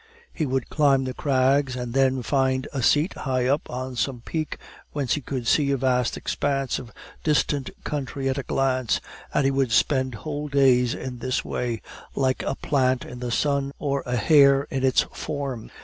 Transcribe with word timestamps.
He 0.33 0.47
would 0.47 0.71
climb 0.71 1.03
the 1.03 1.13
crags, 1.13 1.75
and 1.75 1.93
then 1.93 2.23
find 2.23 2.67
a 2.73 2.81
seat 2.81 3.13
high 3.13 3.45
up 3.45 3.69
on 3.69 3.95
some 3.95 4.21
peak 4.21 4.57
whence 4.93 5.13
he 5.13 5.21
could 5.21 5.45
see 5.47 5.69
a 5.69 5.77
vast 5.77 6.17
expanse 6.17 6.79
of 6.79 6.91
distant 7.23 7.69
country 7.83 8.27
at 8.27 8.39
a 8.39 8.41
glance, 8.41 8.99
and 9.31 9.45
he 9.45 9.51
would 9.51 9.71
spend 9.71 10.15
whole 10.15 10.47
days 10.47 10.95
in 10.95 11.19
this 11.19 11.45
way, 11.45 11.83
like 12.15 12.41
a 12.41 12.55
plant 12.55 13.05
in 13.05 13.19
the 13.19 13.29
sun, 13.29 13.73
or 13.77 14.01
a 14.07 14.15
hare 14.15 14.63
in 14.71 14.83
its 14.83 15.03
form. 15.13 15.69